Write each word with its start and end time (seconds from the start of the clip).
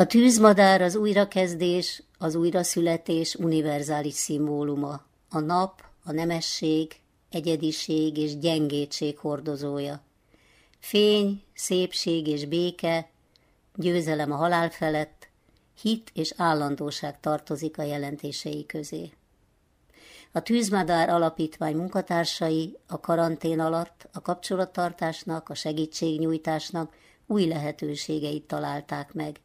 A 0.00 0.06
tűzmadár 0.06 0.82
az 0.82 0.94
újrakezdés, 0.94 2.02
az 2.18 2.34
újraszületés 2.34 3.34
univerzális 3.34 4.14
szimbóluma. 4.14 5.02
A 5.30 5.38
nap, 5.38 5.84
a 6.04 6.12
nemesség, 6.12 6.96
egyediség 7.30 8.16
és 8.16 8.38
gyengétség 8.38 9.18
hordozója. 9.18 10.00
Fény, 10.78 11.42
szépség 11.54 12.26
és 12.26 12.44
béke, 12.44 13.08
győzelem 13.74 14.32
a 14.32 14.36
halál 14.36 14.70
felett, 14.70 15.28
hit 15.80 16.10
és 16.14 16.32
állandóság 16.36 17.20
tartozik 17.20 17.78
a 17.78 17.82
jelentései 17.82 18.66
közé. 18.66 19.12
A 20.32 20.42
Tűzmadár 20.42 21.08
Alapítvány 21.08 21.76
munkatársai 21.76 22.78
a 22.86 23.00
karantén 23.00 23.60
alatt 23.60 24.08
a 24.12 24.20
kapcsolattartásnak, 24.20 25.48
a 25.48 25.54
segítségnyújtásnak 25.54 26.94
új 27.26 27.46
lehetőségeit 27.46 28.46
találták 28.46 29.12
meg. 29.12 29.40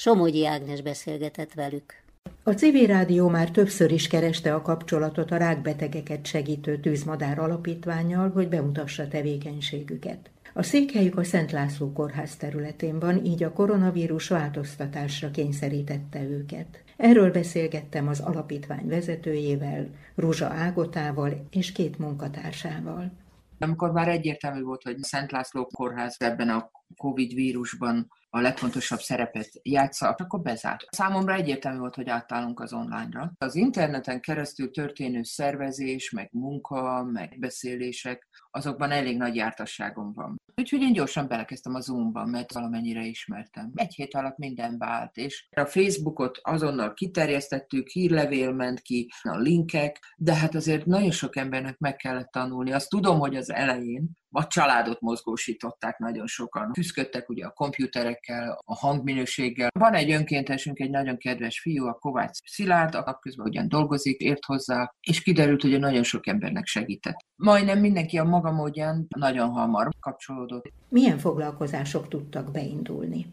Somogyi 0.00 0.46
Ágnes 0.46 0.82
beszélgetett 0.82 1.54
velük. 1.54 1.94
A 2.42 2.50
civil 2.50 2.86
rádió 2.86 3.28
már 3.28 3.50
többször 3.50 3.90
is 3.90 4.06
kereste 4.06 4.54
a 4.54 4.62
kapcsolatot 4.62 5.30
a 5.30 5.36
rákbetegeket 5.36 6.26
segítő 6.26 6.80
Tűzmadár 6.80 7.38
Alapítványjal, 7.38 8.30
hogy 8.30 8.48
bemutassa 8.48 9.08
tevékenységüket. 9.08 10.30
A 10.54 10.62
székhelyük 10.62 11.18
a 11.18 11.24
Szent 11.24 11.52
László 11.52 11.92
kórház 11.92 12.36
területén 12.36 12.98
van, 12.98 13.24
így 13.24 13.42
a 13.42 13.52
koronavírus 13.52 14.28
változtatásra 14.28 15.30
kényszerítette 15.30 16.22
őket. 16.22 16.82
Erről 16.96 17.30
beszélgettem 17.30 18.08
az 18.08 18.20
alapítvány 18.20 18.88
vezetőjével, 18.88 19.88
Ruzsa 20.14 20.46
Ágotával 20.46 21.46
és 21.50 21.72
két 21.72 21.98
munkatársával. 21.98 23.12
Amikor 23.58 23.92
már 23.92 24.08
egyértelmű 24.08 24.62
volt, 24.62 24.82
hogy 24.82 24.98
Szent 24.98 25.32
László 25.32 25.66
kórház 25.66 26.16
ebben 26.18 26.48
a 26.48 26.70
Covid 26.96 27.34
vírusban 27.34 28.08
a 28.30 28.40
legfontosabb 28.40 29.00
szerepet 29.00 29.50
játsza, 29.62 30.08
akkor 30.08 30.40
bezárt. 30.40 30.86
Számomra 30.90 31.34
egyértelmű 31.34 31.78
volt, 31.78 31.94
hogy 31.94 32.08
átállunk 32.08 32.60
az 32.60 32.72
online-ra. 32.72 33.32
Az 33.38 33.54
interneten 33.54 34.20
keresztül 34.20 34.70
történő 34.70 35.22
szervezés, 35.22 36.10
meg 36.10 36.28
munka, 36.32 37.04
meg 37.04 37.36
beszélések, 37.38 38.28
azokban 38.50 38.90
elég 38.90 39.16
nagy 39.16 39.34
jártasságom 39.34 40.12
van. 40.12 40.36
Úgyhogy 40.54 40.80
én 40.80 40.92
gyorsan 40.92 41.28
belekezdtem 41.28 41.74
a 41.74 41.80
Zoom-ba, 41.80 42.24
mert 42.24 42.52
valamennyire 42.52 43.04
ismertem. 43.04 43.70
Egy 43.74 43.94
hét 43.94 44.14
alatt 44.14 44.36
minden 44.36 44.78
vált, 44.78 45.16
és 45.16 45.48
a 45.56 45.64
Facebookot 45.64 46.38
azonnal 46.42 46.94
kiterjesztettük, 46.94 47.88
hírlevél 47.88 48.52
ment 48.52 48.80
ki, 48.80 49.10
a 49.22 49.36
linkek, 49.36 50.14
de 50.16 50.34
hát 50.34 50.54
azért 50.54 50.86
nagyon 50.86 51.10
sok 51.10 51.36
embernek 51.36 51.78
meg 51.78 51.96
kellett 51.96 52.30
tanulni. 52.30 52.72
Azt 52.72 52.88
tudom, 52.88 53.18
hogy 53.18 53.36
az 53.36 53.50
elején 53.50 54.10
a 54.38 54.46
családot 54.46 55.00
mozgósították 55.00 55.98
nagyon 55.98 56.26
sokan. 56.26 56.72
Tüszködtek 56.72 57.28
ugye 57.28 57.44
a 57.44 57.50
komputerekkel, 57.50 58.58
a 58.64 58.74
hangminőséggel. 58.74 59.70
Van 59.78 59.94
egy 59.94 60.10
önkéntesünk, 60.10 60.78
egy 60.78 60.90
nagyon 60.90 61.16
kedves 61.16 61.60
fiú, 61.60 61.86
a 61.86 61.92
Kovács 61.92 62.38
Szilárd, 62.44 62.94
a 62.94 63.18
közben 63.20 63.46
ugyan 63.46 63.68
dolgozik, 63.68 64.20
ért 64.20 64.44
hozzá, 64.44 64.94
és 65.00 65.22
kiderült, 65.22 65.62
hogy 65.62 65.78
nagyon 65.78 66.02
sok 66.02 66.26
embernek 66.26 66.66
segített. 66.66 67.16
Majdnem 67.36 67.78
mindenki 67.78 68.18
a 68.18 68.24
maga 68.24 68.52
módján 68.52 69.06
nagyon 69.16 69.50
hamar 69.50 69.88
kapcsolódott. 70.00 70.72
Milyen 70.88 71.18
foglalkozások 71.18 72.08
tudtak 72.08 72.50
beindulni? 72.50 73.26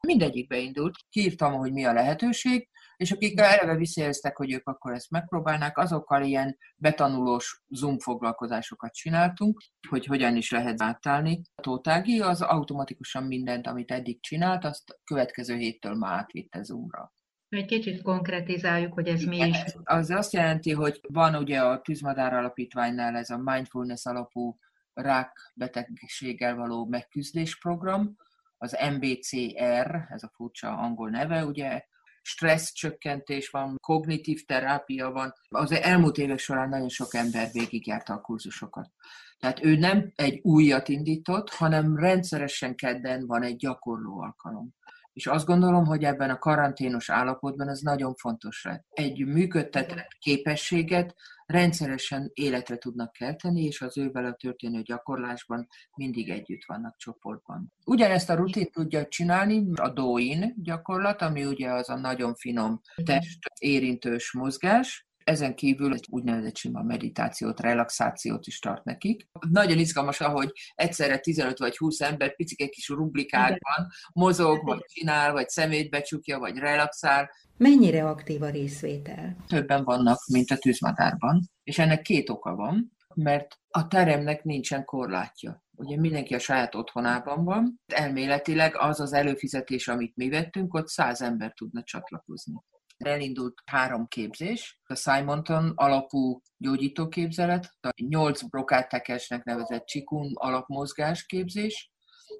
Mindegyik 0.00 0.46
beindult. 0.46 0.94
Kiírtam, 1.10 1.52
hogy 1.52 1.72
mi 1.72 1.84
a 1.84 1.92
lehetőség, 1.92 2.68
és 2.96 3.10
akik 3.10 3.40
eleve 3.40 3.76
visszajelztek, 3.76 4.36
hogy 4.36 4.52
ők 4.52 4.68
akkor 4.68 4.92
ezt 4.92 5.10
megpróbálnák, 5.10 5.78
azokkal 5.78 6.22
ilyen 6.22 6.58
betanulós 6.76 7.62
Zoom 7.68 7.98
foglalkozásokat 7.98 8.94
csináltunk, 8.94 9.62
hogy 9.88 10.06
hogyan 10.06 10.36
is 10.36 10.50
lehet 10.50 10.82
átállni. 10.82 11.40
A 11.54 11.60
Tótági 11.60 12.20
az 12.20 12.42
automatikusan 12.42 13.24
mindent, 13.24 13.66
amit 13.66 13.90
eddig 13.90 14.20
csinált, 14.20 14.64
azt 14.64 14.98
következő 15.04 15.56
héttől 15.56 15.94
már 15.94 16.12
átvitte 16.18 16.62
Zoomra. 16.62 17.12
Egy 17.48 17.66
kicsit 17.66 18.02
konkretizáljuk, 18.02 18.92
hogy 18.92 19.08
ez 19.08 19.22
mi 19.22 19.36
is. 19.36 19.56
Az 19.84 20.10
azt 20.10 20.32
jelenti, 20.32 20.72
hogy 20.72 21.00
van 21.08 21.34
ugye 21.34 21.60
a 21.60 21.80
Tűzmadár 21.80 22.34
Alapítványnál 22.34 23.16
ez 23.16 23.30
a 23.30 23.38
mindfulness 23.38 24.04
alapú 24.04 24.58
rákbetegséggel 24.92 26.56
való 26.56 26.86
megküzdés 26.86 27.58
program, 27.58 28.16
az 28.58 28.76
MBCR, 28.96 30.06
ez 30.08 30.22
a 30.22 30.30
furcsa 30.34 30.76
angol 30.76 31.10
neve, 31.10 31.44
ugye 31.44 31.84
stressz 32.26 32.72
csökkentés 32.72 33.48
van, 33.48 33.76
kognitív 33.80 34.44
terápia 34.44 35.10
van. 35.10 35.32
Az 35.48 35.72
elmúlt 35.72 36.18
évek 36.18 36.38
során 36.38 36.68
nagyon 36.68 36.88
sok 36.88 37.14
ember 37.14 37.48
végigjárta 37.52 38.12
a 38.12 38.20
kurzusokat. 38.20 38.90
Tehát 39.38 39.64
ő 39.64 39.76
nem 39.76 40.12
egy 40.14 40.40
újat 40.42 40.88
indított, 40.88 41.50
hanem 41.50 41.96
rendszeresen 41.96 42.74
kedden 42.74 43.26
van 43.26 43.42
egy 43.42 43.56
gyakorló 43.56 44.20
alkalom. 44.20 44.74
És 45.16 45.26
azt 45.26 45.46
gondolom, 45.46 45.84
hogy 45.84 46.04
ebben 46.04 46.30
a 46.30 46.38
karanténos 46.38 47.10
állapotban 47.10 47.68
ez 47.68 47.80
nagyon 47.80 48.14
fontos 48.14 48.64
lett. 48.64 48.84
Egy 48.90 49.26
működtetett 49.26 50.08
képességet 50.18 51.14
rendszeresen 51.46 52.30
életre 52.34 52.76
tudnak 52.76 53.12
kelteni, 53.12 53.62
és 53.64 53.80
az 53.80 53.98
ő 53.98 54.10
vele 54.10 54.32
történő 54.32 54.82
gyakorlásban 54.82 55.66
mindig 55.94 56.28
együtt 56.30 56.64
vannak 56.66 56.96
csoportban. 56.96 57.72
Ugyanezt 57.84 58.30
a 58.30 58.34
rutin 58.34 58.70
tudja 58.70 59.06
csinálni 59.06 59.66
a 59.74 59.88
DOIN 59.88 60.54
gyakorlat, 60.56 61.22
ami 61.22 61.44
ugye 61.44 61.70
az 61.70 61.88
a 61.88 61.96
nagyon 61.96 62.34
finom 62.34 62.80
test 63.04 63.38
érintős 63.58 64.32
mozgás, 64.32 65.06
ezen 65.26 65.54
kívül 65.54 65.92
egy 65.92 66.06
úgynevezett 66.10 66.56
sima 66.56 66.82
meditációt, 66.82 67.60
relaxációt 67.60 68.46
is 68.46 68.58
tart 68.58 68.84
nekik. 68.84 69.28
Nagyon 69.50 69.78
izgalmas, 69.78 70.20
ahogy 70.20 70.52
egyszerre 70.74 71.18
15 71.18 71.58
vagy 71.58 71.76
20 71.76 72.00
ember 72.00 72.36
picike 72.36 72.66
kis 72.66 72.88
rublikákban 72.88 73.86
mozog, 74.12 74.64
vagy 74.64 74.80
csinál, 74.86 75.32
vagy 75.32 75.48
szemét 75.48 75.90
becsukja, 75.90 76.38
vagy 76.38 76.56
relaxál. 76.56 77.30
Mennyire 77.56 78.08
aktív 78.08 78.42
a 78.42 78.50
részvétel? 78.50 79.36
Többen 79.46 79.84
vannak, 79.84 80.18
mint 80.32 80.50
a 80.50 80.56
tűzmadárban, 80.56 81.50
és 81.62 81.78
ennek 81.78 82.02
két 82.02 82.30
oka 82.30 82.54
van, 82.54 82.96
mert 83.14 83.58
a 83.68 83.88
teremnek 83.88 84.44
nincsen 84.44 84.84
korlátja. 84.84 85.64
Ugye 85.76 85.96
mindenki 85.96 86.34
a 86.34 86.38
saját 86.38 86.74
otthonában 86.74 87.44
van, 87.44 87.80
elméletileg 87.86 88.76
az 88.76 89.00
az 89.00 89.12
előfizetés, 89.12 89.88
amit 89.88 90.16
mi 90.16 90.28
vettünk, 90.28 90.74
ott 90.74 90.88
száz 90.88 91.22
ember 91.22 91.52
tudna 91.52 91.82
csatlakozni. 91.82 92.54
Elindult 92.96 93.62
három 93.64 94.06
képzés, 94.06 94.80
a 94.84 94.94
Simonton 94.94 95.72
alapú 95.74 96.42
gyógyítóképzelet, 96.56 97.76
a 97.80 97.90
nyolc 98.08 98.42
brokátekesnek 98.42 99.44
nevezett 99.44 99.84
Csikun 99.86 100.30
alapmozgás 100.34 101.26
képzés, 101.26 101.90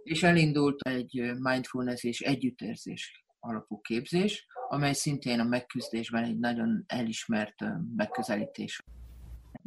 és 0.03 0.23
elindult 0.23 0.83
egy 0.83 1.33
mindfulness 1.39 2.03
és 2.03 2.21
együttérzés 2.21 3.25
alapú 3.41 3.81
képzés, 3.81 4.47
amely 4.69 4.93
szintén 4.93 5.41
a 5.41 5.45
megküzdésben 5.45 6.25
egy 6.25 6.39
nagyon 6.39 6.85
elismert 6.87 7.65
megközelítés. 7.97 8.83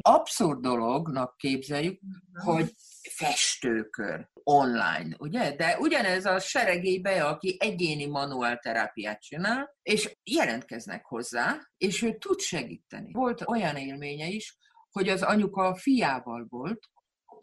Abszurd 0.02 0.60
dolognak 0.60 1.38
képzeljük, 1.38 2.00
hogy 2.34 2.74
festőkör 3.10 4.30
online, 4.44 5.16
ugye? 5.18 5.56
De 5.56 5.78
ugyanez 5.80 6.26
a 6.26 6.40
seregébe, 6.40 7.26
aki 7.26 7.58
egyéni 7.60 8.06
manuálterápiát 8.06 9.22
csinál, 9.22 9.76
és 9.82 10.18
jelentkeznek 10.24 11.06
hozzá, 11.06 11.58
és 11.78 12.02
ő 12.02 12.18
tud 12.18 12.40
segíteni. 12.40 13.12
Volt 13.12 13.42
olyan 13.46 13.76
élménye 13.76 14.28
is, 14.28 14.58
hogy 14.92 15.10
az 15.10 15.22
anyuka 15.22 15.62
a 15.62 15.76
fiával 15.76 16.46
volt, 16.50 16.90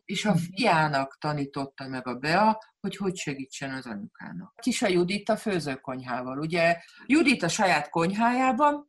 és 0.05 0.25
a 0.25 0.35
fiának 0.35 1.17
tanította 1.21 1.89
meg 1.89 2.07
a 2.07 2.15
Bea, 2.15 2.59
hogy 2.81 2.97
hogy 2.97 3.17
segítsen 3.17 3.75
az 3.75 3.87
anyukának. 3.87 4.55
Kisa 4.57 4.89
Judit 4.89 5.29
a 5.29 5.37
főzőkonyhával. 5.37 6.39
Ugye 6.39 6.81
Judit 7.07 7.43
a 7.43 7.49
saját 7.49 7.89
konyhájában, 7.89 8.87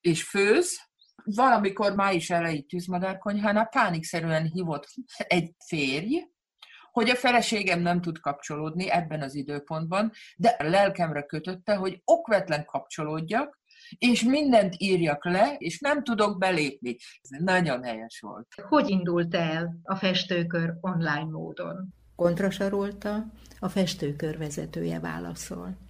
és 0.00 0.22
főz, 0.22 0.80
valamikor 1.34 1.94
május 1.94 2.30
elejé 2.30 2.60
tűzmadárkonyhánál 2.60 3.66
pánikszerűen 3.66 4.44
hívott 4.44 4.86
egy 5.16 5.54
férj, 5.66 6.22
hogy 6.92 7.10
a 7.10 7.14
feleségem 7.14 7.80
nem 7.80 8.00
tud 8.00 8.18
kapcsolódni 8.18 8.90
ebben 8.90 9.22
az 9.22 9.34
időpontban, 9.34 10.12
de 10.36 10.48
a 10.48 10.62
lelkemre 10.64 11.22
kötötte, 11.22 11.74
hogy 11.74 12.00
okvetlen 12.04 12.64
kapcsolódjak, 12.64 13.60
és 13.98 14.22
mindent 14.22 14.74
írjak 14.78 15.24
le, 15.24 15.54
és 15.58 15.80
nem 15.80 16.02
tudok 16.02 16.38
belépni. 16.38 16.96
Ez 17.20 17.44
nagyon 17.44 17.82
helyes 17.82 18.20
volt. 18.20 18.46
Hogy 18.68 18.88
indult 18.88 19.34
el 19.34 19.76
a 19.82 19.96
festőkör 19.96 20.74
online 20.80 21.30
módon? 21.30 21.94
Kontrasarolta, 22.16 23.26
a 23.58 23.68
festőkör 23.68 24.38
vezetője 24.38 25.00
válaszol 25.00 25.85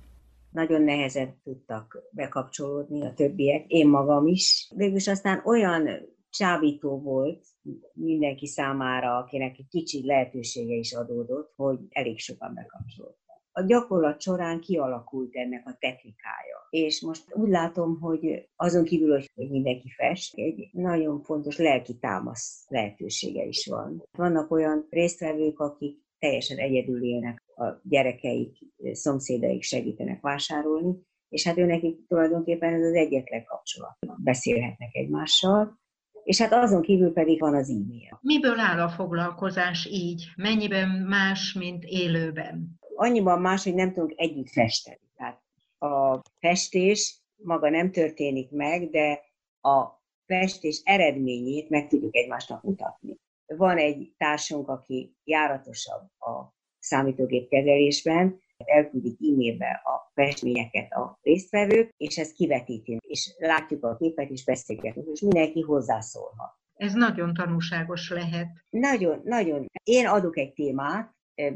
nagyon 0.57 0.83
nehezen 0.83 1.41
tudtak 1.43 1.99
bekapcsolódni 2.11 3.07
a 3.07 3.15
többiek, 3.15 3.65
én 3.67 3.89
magam 3.89 4.27
is. 4.27 4.73
Végülis 4.77 5.09
aztán 5.09 5.43
olyan 5.45 5.89
csábító 6.31 7.01
volt 7.01 7.45
mindenki 7.93 8.47
számára, 8.47 9.17
akinek 9.17 9.59
egy 9.59 9.69
kicsi 9.69 10.07
lehetősége 10.07 10.75
is 10.75 10.93
adódott, 10.93 11.53
hogy 11.57 11.79
elég 11.91 12.19
sokan 12.19 12.55
bekapcsolódtak. 12.55 13.25
A 13.53 13.63
gyakorlat 13.63 14.21
során 14.21 14.61
kialakult 14.61 15.35
ennek 15.35 15.67
a 15.67 15.77
technikája. 15.79 16.67
És 16.71 17.03
most 17.03 17.35
úgy 17.35 17.49
látom, 17.49 18.01
hogy 18.01 18.49
azon 18.57 18.85
kívül, 18.85 19.23
hogy 19.35 19.51
mindenki 19.51 19.89
fest, 19.97 20.35
egy 20.37 20.69
nagyon 20.73 21.23
fontos 21.23 21.57
lelki 21.59 21.99
támasz 21.99 22.65
lehetősége 22.69 23.45
is 23.45 23.67
van. 23.67 24.03
Vannak 24.13 24.51
olyan 24.51 24.87
résztvevők, 24.91 25.59
akik 25.59 26.06
teljesen 26.19 26.59
egyedül 26.59 27.05
élnek 27.05 27.43
a 27.57 27.65
gyerekeik, 27.83 28.59
szomszédaik 28.93 29.63
segítenek 29.63 30.21
vásárolni, 30.21 30.95
és 31.29 31.45
hát 31.45 31.59
őnek 31.59 31.83
tulajdonképpen 32.09 32.75
ez 32.75 32.83
az 32.83 32.95
egyetlen 32.95 33.45
kapcsolat. 33.45 33.97
Beszélhetnek 34.17 34.95
egymással, 34.95 35.79
és 36.27 36.41
hát 36.41 36.53
azon 36.53 36.83
kívül 36.83 37.13
pedig 37.13 37.41
van 37.41 37.55
az 37.55 37.71
e-mail. 37.71 38.19
Miből 38.23 38.59
áll 38.59 38.81
a 38.81 38.89
foglalkozás 38.89 39.89
így? 39.91 40.25
Mennyiben 40.37 40.89
más, 40.89 41.53
mint 41.53 41.85
élőben? 41.85 42.79
Annyiban 42.95 43.41
más, 43.41 43.65
hogy 43.65 43.75
nem 43.75 43.93
tudunk 43.93 44.13
együtt 44.17 44.49
festeni. 44.49 45.01
Tehát 45.17 45.43
a 45.79 46.23
festés 46.41 47.21
maga 47.37 47.71
nem 47.71 47.91
történik 47.91 48.51
meg, 48.51 48.91
de 48.91 49.21
a 49.61 50.03
festés 50.27 50.81
eredményét 50.85 51.69
meg 51.69 51.89
tudjuk 51.89 52.17
egymásnak 52.17 52.63
mutatni. 52.63 53.16
Van 53.57 53.77
egy 53.77 54.15
társunk, 54.17 54.69
aki 54.69 55.17
járatosabb 55.25 56.03
a 56.19 56.55
számítógép 56.79 57.49
kezelésben, 57.49 58.41
elküldik 58.65 59.19
e-mailbe 59.21 59.83
a 59.85 60.11
festményeket 60.15 60.93
a 60.93 61.19
résztvevők, 61.23 61.93
és 61.97 62.19
ezt 62.19 62.33
kivetíti, 62.33 62.99
és 63.01 63.35
látjuk 63.39 63.85
a 63.85 63.97
képet, 63.97 64.31
és 64.31 64.45
beszélgetünk, 64.45 65.09
és 65.13 65.21
mindenki 65.21 65.61
hozzászólhat. 65.61 66.55
Ez 66.75 66.93
nagyon 66.93 67.35
tanulságos 67.35 68.11
lehet. 68.11 68.49
Nagyon, 68.71 69.21
nagyon. 69.25 69.67
Én 69.85 70.07
adok 70.07 70.37
egy 70.39 70.53
témát, 70.53 71.15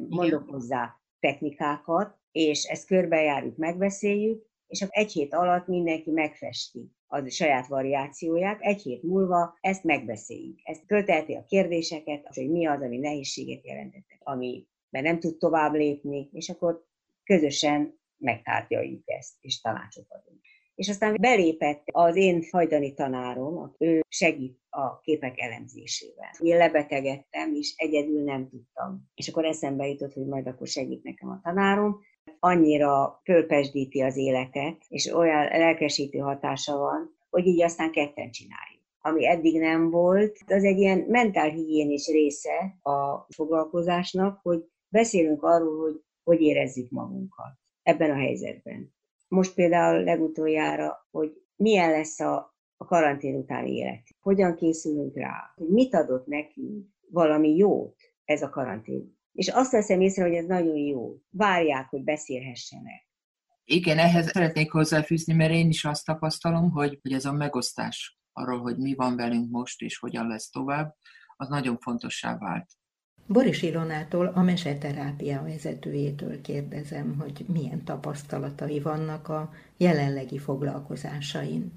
mondok 0.08 0.42
Igen. 0.42 0.54
hozzá 0.54 1.00
technikákat, 1.20 2.18
és 2.32 2.64
ezt 2.64 2.86
körbejárjuk, 2.86 3.56
megbeszéljük, 3.56 4.49
és 4.70 4.82
akkor 4.82 5.02
egy 5.02 5.12
hét 5.12 5.34
alatt 5.34 5.66
mindenki 5.66 6.10
megfesti 6.10 6.90
az 7.06 7.32
saját 7.32 7.66
variációját, 7.66 8.60
egy 8.60 8.82
hét 8.82 9.02
múlva 9.02 9.58
ezt 9.60 9.84
megbeszéljük. 9.84 10.58
Ezt 10.62 10.84
fölteheti 10.86 11.34
a 11.34 11.44
kérdéseket, 11.44 12.26
hogy 12.34 12.50
mi 12.50 12.66
az, 12.66 12.82
ami 12.82 12.98
nehézséget 12.98 13.66
jelentette, 13.66 14.18
ami 14.18 14.66
mert 14.90 15.04
nem 15.04 15.20
tud 15.20 15.36
tovább 15.36 15.74
lépni, 15.74 16.28
és 16.32 16.48
akkor 16.48 16.84
közösen 17.24 17.98
megtárgyaljuk 18.16 19.02
ezt, 19.04 19.34
és 19.40 19.60
tanácsot 19.60 20.06
adunk. 20.08 20.40
És 20.74 20.88
aztán 20.88 21.16
belépett 21.20 21.82
az 21.84 22.16
én 22.16 22.44
hajdani 22.50 22.94
tanárom, 22.94 23.74
ő 23.78 24.00
segít 24.08 24.58
a 24.68 25.00
képek 25.00 25.40
elemzésével. 25.40 26.30
Én 26.38 26.56
lebetegedtem, 26.56 27.54
és 27.54 27.74
egyedül 27.76 28.22
nem 28.22 28.48
tudtam. 28.48 29.10
És 29.14 29.28
akkor 29.28 29.44
eszembe 29.44 29.86
jutott, 29.86 30.12
hogy 30.12 30.26
majd 30.26 30.46
akkor 30.46 30.66
segít 30.66 31.02
nekem 31.02 31.28
a 31.28 31.40
tanárom. 31.42 32.00
Annyira 32.38 33.20
fölpesdíti 33.24 34.00
az 34.00 34.16
életet, 34.16 34.76
és 34.88 35.06
olyan 35.06 35.44
lelkesítő 35.44 36.18
hatása 36.18 36.76
van, 36.76 37.16
hogy 37.30 37.46
így 37.46 37.62
aztán 37.62 37.90
ketten 37.90 38.30
csináljuk. 38.30 38.80
Ami 39.02 39.26
eddig 39.26 39.58
nem 39.58 39.90
volt, 39.90 40.38
az 40.46 40.64
egy 40.64 40.78
ilyen 40.78 41.04
mentálhigiénis 41.08 42.06
része 42.06 42.78
a 42.82 43.26
foglalkozásnak, 43.28 44.40
hogy 44.42 44.64
beszélünk 44.88 45.42
arról, 45.42 45.80
hogy 45.80 46.00
hogy 46.24 46.40
érezzük 46.40 46.90
magunkat 46.90 47.52
ebben 47.82 48.10
a 48.10 48.14
helyzetben. 48.14 48.94
Most 49.28 49.54
például 49.54 50.04
legutoljára, 50.04 51.08
hogy 51.10 51.42
milyen 51.56 51.90
lesz 51.90 52.20
a, 52.20 52.54
a 52.76 52.84
karantén 52.84 53.34
utáni 53.34 53.76
élet. 53.76 54.02
Hogyan 54.20 54.54
készülünk 54.54 55.16
rá, 55.16 55.52
hogy 55.56 55.68
mit 55.68 55.94
adott 55.94 56.26
nekünk 56.26 56.86
valami 57.08 57.56
jót 57.56 57.96
ez 58.24 58.42
a 58.42 58.50
karantén. 58.50 59.18
És 59.32 59.48
azt 59.48 59.72
veszem 59.72 60.00
észre, 60.00 60.22
hogy 60.22 60.34
ez 60.34 60.46
nagyon 60.46 60.76
jó. 60.76 61.16
Várják, 61.30 61.88
hogy 61.88 62.02
beszélhessenek. 62.02 63.08
Igen, 63.64 63.98
ehhez 63.98 64.30
szeretnék 64.30 64.70
hozzáfűzni, 64.70 65.32
mert 65.32 65.52
én 65.52 65.68
is 65.68 65.84
azt 65.84 66.04
tapasztalom, 66.04 66.70
hogy, 66.70 66.98
hogy 67.02 67.12
ez 67.12 67.24
a 67.24 67.32
megosztás 67.32 68.18
arról, 68.32 68.60
hogy 68.60 68.76
mi 68.76 68.94
van 68.94 69.16
velünk 69.16 69.50
most, 69.50 69.80
és 69.80 69.98
hogyan 69.98 70.26
lesz 70.26 70.50
tovább, 70.50 70.96
az 71.36 71.48
nagyon 71.48 71.78
fontossá 71.78 72.38
vált. 72.38 72.70
Boris 73.26 73.62
Ilonától, 73.62 74.26
a 74.26 74.42
meseterápia 74.42 75.42
vezetőjétől 75.42 76.40
kérdezem, 76.40 77.18
hogy 77.18 77.44
milyen 77.48 77.84
tapasztalatai 77.84 78.80
vannak 78.80 79.28
a 79.28 79.52
jelenlegi 79.76 80.38
foglalkozásain. 80.38 81.72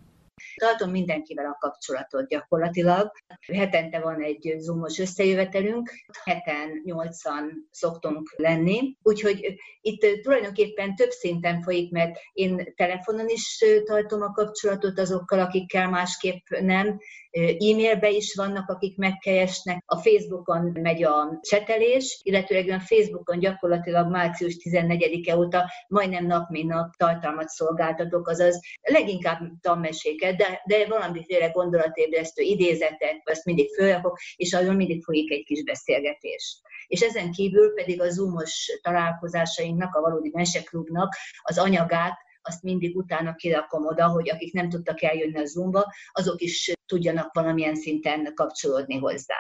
Tartom 0.56 0.90
mindenkivel 0.90 1.46
a 1.46 1.58
kapcsolatot 1.60 2.28
gyakorlatilag. 2.28 3.12
Hetente 3.54 4.00
van 4.00 4.22
egy 4.22 4.56
zoomos 4.58 5.00
összejövetelünk, 5.00 5.92
heten 6.24 6.82
nyolcan 6.84 7.68
szoktunk 7.72 8.34
lenni, 8.38 8.98
úgyhogy 9.02 9.56
itt 9.82 10.22
tulajdonképpen 10.22 10.96
több 10.96 11.10
szinten 11.10 11.62
folyik, 11.62 11.92
mert 11.92 12.20
én 12.34 12.74
telefonon 12.76 13.28
is 13.28 13.64
tartom 13.86 14.22
a 14.22 14.32
kapcsolatot 14.32 15.00
azokkal, 15.00 15.40
akikkel 15.40 15.90
másképp 15.90 16.46
nem, 16.50 17.00
e-mailbe 17.32 18.10
is 18.10 18.36
vannak, 18.36 18.70
akik 18.70 18.98
megkeresnek, 18.98 19.84
a 19.86 19.98
Facebookon 19.98 20.72
megy 20.82 21.04
a 21.04 21.40
csetelés, 21.42 22.20
illetőleg 22.24 22.70
a 22.70 22.80
Facebookon 22.80 23.40
gyakorlatilag 23.40 24.10
március 24.10 24.56
14-e 24.64 25.38
óta 25.38 25.72
majdnem 25.88 26.26
nap 26.26 26.50
mint 26.50 26.70
nap 26.70 26.96
tartalmat 26.96 27.48
szolgáltatok, 27.48 28.28
azaz 28.28 28.60
leginkább 28.82 29.40
tanmeséket, 29.62 30.23
de, 30.32 30.62
de 30.66 30.86
valamiféle 30.88 31.48
gondolatébresztő 31.48 32.42
idézetek, 32.42 33.22
ezt 33.24 33.46
mindig 33.46 33.74
fölrakok, 33.74 34.20
és 34.36 34.54
arról 34.54 34.74
mindig 34.74 35.04
folyik 35.04 35.32
egy 35.32 35.44
kis 35.44 35.64
beszélgetés. 35.64 36.62
És 36.88 37.02
ezen 37.02 37.32
kívül 37.32 37.74
pedig 37.74 38.02
a 38.02 38.10
zoomos 38.10 38.80
találkozásainknak, 38.82 39.96
a 39.96 40.02
valódi 40.02 40.30
meseklubnak 40.34 41.16
az 41.42 41.58
anyagát 41.58 42.18
azt 42.44 42.64
mindig 42.64 42.96
utána 42.96 43.36
kirakom 43.36 43.86
oda, 43.86 44.08
hogy 44.08 44.30
akik 44.30 44.54
nem 44.54 44.70
tudtak 44.70 45.02
eljönni 45.02 45.38
a 45.38 45.46
Zoomba, 45.46 45.94
azok 46.12 46.42
is 46.42 46.74
tudjanak 46.86 47.34
valamilyen 47.34 47.76
szinten 47.76 48.34
kapcsolódni 48.34 48.98
hozzá. 48.98 49.38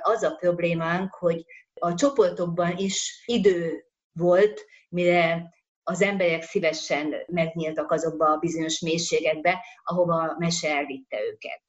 Az 0.00 0.22
a 0.22 0.34
problémánk, 0.34 1.14
hogy 1.14 1.44
a 1.74 1.94
csoportokban 1.94 2.76
is 2.76 3.22
idő 3.26 3.84
volt, 4.12 4.64
mire 4.88 5.50
az 5.82 6.02
emberek 6.02 6.42
szívesen 6.42 7.14
megnyíltak 7.26 7.90
azokba 7.90 8.30
a 8.30 8.36
bizonyos 8.36 8.80
mélységekbe, 8.80 9.64
ahova 9.84 10.14
a 10.22 10.36
mese 10.38 10.68
elvitte 10.68 11.16
őket. 11.20 11.62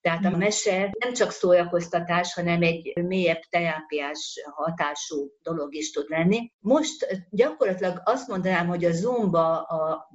Tehát 0.00 0.24
a 0.24 0.28
hmm. 0.28 0.38
mese 0.38 0.94
nem 0.98 1.12
csak 1.12 1.30
szórakoztatás, 1.30 2.34
hanem 2.34 2.62
egy 2.62 2.92
mélyebb 3.02 3.40
terápiás 3.50 4.42
hatású 4.54 5.32
dolog 5.42 5.74
is 5.74 5.90
tud 5.90 6.08
lenni. 6.08 6.52
Most 6.58 7.26
gyakorlatilag 7.30 8.00
azt 8.04 8.28
mondanám, 8.28 8.66
hogy 8.66 8.84
a 8.84 8.92
Zoomba 8.92 9.62
a, 9.62 10.08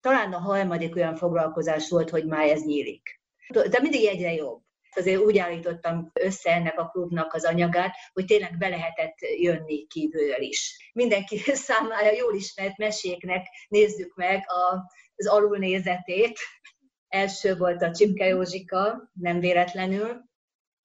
talán 0.00 0.32
a 0.32 0.38
harmadik 0.38 0.96
olyan 0.96 1.16
foglalkozás 1.16 1.88
volt, 1.88 2.10
hogy 2.10 2.26
már 2.26 2.48
ez 2.48 2.62
nyílik. 2.62 3.20
De 3.48 3.80
mindig 3.80 4.04
egyre 4.04 4.32
jobb. 4.32 4.61
Azért 4.96 5.20
úgy 5.20 5.38
állítottam 5.38 6.10
össze 6.12 6.52
ennek 6.52 6.78
a 6.78 6.88
klubnak 6.88 7.34
az 7.34 7.44
anyagát, 7.44 7.94
hogy 8.12 8.24
tényleg 8.24 8.58
be 8.58 8.68
lehetett 8.68 9.16
jönni 9.40 9.86
kívülről 9.86 10.40
is. 10.40 10.90
Mindenki 10.92 11.36
számára 11.66 12.12
jól 12.12 12.34
ismert 12.34 12.76
meséknek 12.76 13.46
nézzük 13.68 14.14
meg 14.14 14.44
a, 14.46 14.74
az 15.16 15.26
alulnézetét, 15.26 16.38
első 17.08 17.56
volt 17.56 17.82
a 17.82 17.90
Csimke 17.90 18.26
Józsika, 18.26 19.10
nem 19.12 19.40
véletlenül. 19.40 20.30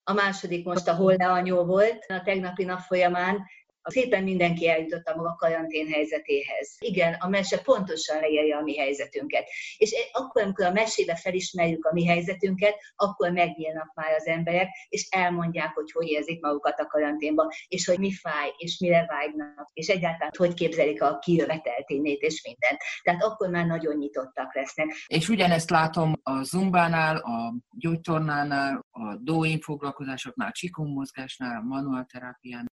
A 0.03 0.13
második 0.13 0.65
most 0.65 0.87
a 0.87 0.95
Holle 0.95 1.27
anyó 1.27 1.65
volt. 1.65 2.05
A 2.07 2.21
tegnapi 2.23 2.63
nap 2.63 2.79
folyamán 2.79 3.45
szépen 3.89 4.23
mindenki 4.23 4.69
eljutott 4.69 5.07
a 5.07 5.15
maga 5.15 5.35
karantén 5.35 5.87
helyzetéhez. 5.87 6.75
Igen, 6.79 7.13
a 7.13 7.27
mese 7.27 7.57
pontosan 7.57 8.19
leírja 8.19 8.57
a 8.57 8.61
mi 8.61 8.77
helyzetünket. 8.77 9.47
És 9.77 9.95
akkor, 10.11 10.41
amikor 10.41 10.65
a 10.65 10.71
mesébe 10.71 11.15
felismerjük 11.15 11.85
a 11.85 11.93
mi 11.93 12.05
helyzetünket, 12.05 12.75
akkor 12.95 13.31
megnyílnak 13.31 13.91
már 13.93 14.11
az 14.11 14.27
emberek, 14.27 14.67
és 14.89 15.07
elmondják, 15.09 15.73
hogy 15.73 15.91
hogy 15.91 16.07
érzik 16.07 16.41
magukat 16.41 16.79
a 16.79 16.87
karanténban, 16.87 17.47
és 17.67 17.85
hogy 17.85 17.99
mi 17.99 18.11
fáj, 18.11 18.49
és 18.57 18.77
mire 18.79 19.05
vágynak, 19.05 19.69
és 19.73 19.87
egyáltalán 19.87 20.31
hogy 20.37 20.53
képzelik 20.53 21.01
a 21.01 21.17
kijöveteltényét, 21.17 22.21
és 22.21 22.43
mindent. 22.43 22.81
Tehát 23.03 23.23
akkor 23.23 23.49
már 23.49 23.65
nagyon 23.65 23.95
nyitottak 23.95 24.55
lesznek. 24.55 24.87
És 25.07 25.29
ugyanezt 25.29 25.69
látom 25.69 26.13
a 26.23 26.43
zumbánál, 26.43 27.17
a 27.17 27.53
gyógytornánál, 27.77 28.85
a 28.91 29.15
doin 29.15 29.59
foglalkozásoknál, 29.59 30.51
csikon 30.51 30.87
mozgásnál, 30.87 31.61
manuálterápián 31.61 32.65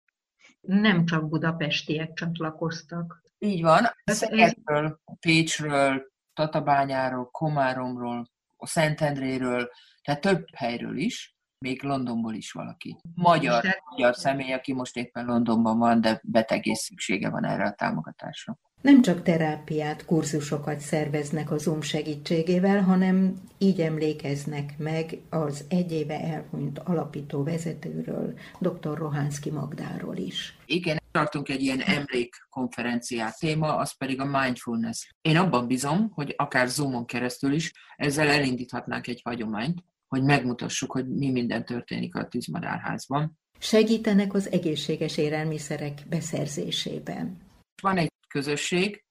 nem 0.67 1.05
csak 1.05 1.29
budapestiek 1.29 2.13
csatlakoztak. 2.13 3.23
Így 3.39 3.63
van. 3.63 3.85
Szegedről, 4.05 5.01
Pécsről, 5.21 6.03
Tatabányáról, 6.33 7.29
Komáromról, 7.31 8.31
a 8.57 8.67
Szentendréről, 8.67 9.71
tehát 10.03 10.21
több 10.21 10.45
helyről 10.55 10.97
is, 10.97 11.34
még 11.65 11.83
Londonból 11.83 12.35
is 12.35 12.53
valaki. 12.53 12.97
Magyar, 13.15 13.65
magyar 13.91 14.17
személy, 14.17 14.53
aki 14.53 14.73
most 14.73 14.97
éppen 14.97 15.25
Londonban 15.25 15.79
van, 15.79 16.01
de 16.01 16.21
beteg 16.23 16.67
és 16.67 16.79
szüksége 16.79 17.31
van 17.31 17.45
erre 17.45 17.65
a 17.65 17.73
támogatásra. 17.73 18.59
Nem 18.81 19.03
csak 19.03 19.23
terápiát, 19.23 20.05
kurzusokat 20.05 20.81
szerveznek 20.81 21.51
a 21.51 21.59
Zoom 21.59 21.81
segítségével, 21.81 22.83
hanem 22.83 23.35
így 23.59 23.81
emlékeznek 23.81 24.75
meg 24.79 25.19
az 25.31 25.65
egy 25.69 25.93
éve 25.93 26.21
elhunyt 26.21 26.79
alapító 26.79 27.43
vezetőről, 27.43 28.39
dr. 28.59 28.99
Rohánszki 28.99 29.51
Magdáról 29.51 30.17
is. 30.17 30.57
Igen, 30.67 31.01
tartunk 31.11 31.49
egy 31.49 31.63
ilyen 31.63 31.81
emlékkonferenciát. 31.81 33.39
Téma 33.39 33.77
az 33.77 33.97
pedig 33.97 34.21
a 34.21 34.41
mindfulness. 34.41 35.09
Én 35.23 35.37
abban 35.37 35.67
bizom, 35.67 36.11
hogy 36.15 36.35
akár 36.37 36.69
Zoomon 36.69 37.07
keresztül 37.07 37.53
is 37.53 37.73
ezzel 37.97 38.29
elindíthatnánk 38.29 39.07
egy 39.07 39.21
hagyományt, 39.25 39.83
hogy 40.15 40.27
megmutassuk, 40.29 40.93
hogy 40.93 41.09
mi 41.09 41.31
minden 41.31 41.65
történik 41.65 42.15
a 42.15 42.29
tűzmadárházban. 42.29 43.39
Segítenek 43.59 44.35
az 44.35 44.51
egészséges 44.51 45.17
élelmiszerek 45.17 46.03
beszerzésében 46.09 47.45
van 47.83 47.97
egy 47.97 48.13
közösség, 48.29 49.05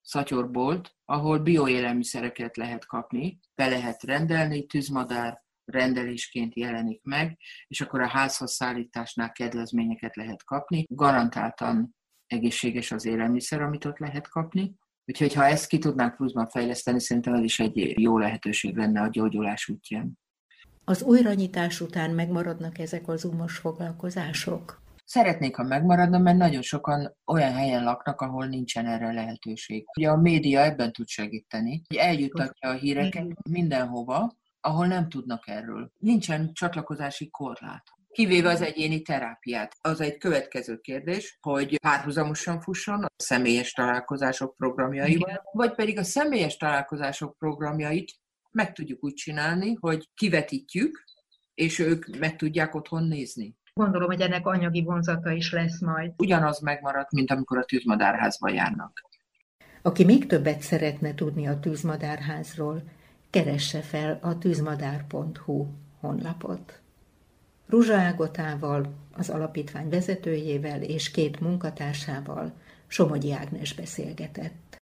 szatyorbolt, 0.00 0.96
ahol 1.04 1.38
bioélelmiszereket 1.38 2.56
lehet 2.56 2.86
kapni, 2.86 3.40
be 3.54 3.68
lehet 3.68 4.02
rendelni, 4.02 4.66
tűzmadár 4.66 5.42
rendelésként 5.64 6.54
jelenik 6.54 7.02
meg, 7.02 7.38
és 7.66 7.80
akkor 7.80 8.00
a 8.00 8.08
házhoz 8.08 8.52
szállításnál 8.52 9.32
kedvezményeket 9.32 10.16
lehet 10.16 10.44
kapni. 10.44 10.84
Garantáltan 10.88 11.96
egészséges 12.26 12.90
az 12.90 13.04
élelmiszer, 13.04 13.62
amit 13.62 13.84
ott 13.84 13.98
lehet 13.98 14.28
kapni. 14.28 14.74
Úgyhogy 15.04 15.34
ha 15.34 15.44
ezt 15.44 15.68
ki 15.68 15.78
tudnánk 15.78 16.16
pluszban 16.16 16.48
fejleszteni, 16.48 17.00
szerintem 17.00 17.34
ez 17.34 17.42
is 17.42 17.60
egy 17.60 18.00
jó 18.00 18.18
lehetőség 18.18 18.76
lenne 18.76 19.00
a 19.00 19.08
gyógyulás 19.08 19.68
útján. 19.68 20.18
Az 20.88 21.02
újranyitás 21.02 21.80
után 21.80 22.10
megmaradnak 22.10 22.78
ezek 22.78 23.08
az 23.08 23.24
umos 23.24 23.56
foglalkozások? 23.56 24.82
Szeretnék, 25.04 25.56
ha 25.56 25.62
megmaradna, 25.62 26.18
mert 26.18 26.36
nagyon 26.36 26.62
sokan 26.62 27.16
olyan 27.26 27.52
helyen 27.52 27.84
laknak, 27.84 28.20
ahol 28.20 28.46
nincsen 28.46 28.86
erre 28.86 29.12
lehetőség. 29.12 29.84
Ugye 29.96 30.08
a 30.08 30.16
média 30.16 30.60
ebben 30.60 30.92
tud 30.92 31.08
segíteni, 31.08 31.82
hogy 31.88 31.96
eljuttatja 31.96 32.68
a 32.68 32.72
híreket 32.72 33.26
mindenhova, 33.50 34.32
ahol 34.60 34.86
nem 34.86 35.08
tudnak 35.08 35.48
erről. 35.48 35.90
Nincsen 35.98 36.52
csatlakozási 36.52 37.30
korlát. 37.30 37.84
Kivéve 38.08 38.50
az 38.50 38.60
egyéni 38.60 39.02
terápiát. 39.02 39.76
Az 39.80 40.00
egy 40.00 40.18
következő 40.18 40.76
kérdés, 40.76 41.38
hogy 41.40 41.80
párhuzamosan 41.80 42.60
fusson 42.60 43.02
a 43.04 43.10
személyes 43.16 43.72
találkozások 43.72 44.56
programjaival, 44.56 45.28
Igen. 45.28 45.40
vagy 45.52 45.74
pedig 45.74 45.98
a 45.98 46.04
személyes 46.04 46.56
találkozások 46.56 47.38
programjait 47.38 48.18
meg 48.50 48.72
tudjuk 48.72 49.04
úgy 49.04 49.14
csinálni, 49.14 49.76
hogy 49.80 50.08
kivetítjük, 50.14 51.04
és 51.54 51.78
ők 51.78 52.18
meg 52.18 52.36
tudják 52.36 52.74
otthon 52.74 53.04
nézni. 53.04 53.56
Gondolom, 53.74 54.08
hogy 54.08 54.20
ennek 54.20 54.46
anyagi 54.46 54.82
vonzata 54.82 55.30
is 55.30 55.52
lesz 55.52 55.80
majd. 55.80 56.12
Ugyanaz 56.16 56.60
megmaradt, 56.60 57.12
mint 57.12 57.30
amikor 57.30 57.58
a 57.58 57.64
tűzmadárházba 57.64 58.50
járnak. 58.50 59.08
Aki 59.82 60.04
még 60.04 60.26
többet 60.26 60.60
szeretne 60.60 61.14
tudni 61.14 61.46
a 61.46 61.60
tűzmadárházról, 61.60 62.82
keresse 63.30 63.80
fel 63.80 64.18
a 64.22 64.38
tűzmadár.hu 64.38 65.66
honlapot. 66.00 66.80
Ruzsa 67.68 67.94
Ágotával, 67.94 68.94
az 69.12 69.28
alapítvány 69.30 69.88
vezetőjével 69.88 70.82
és 70.82 71.10
két 71.10 71.40
munkatársával 71.40 72.52
Somogyi 72.86 73.32
Ágnes 73.32 73.74
beszélgetett. 73.74 74.67